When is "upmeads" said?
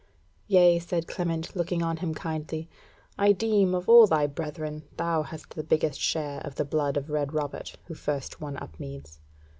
8.57-9.19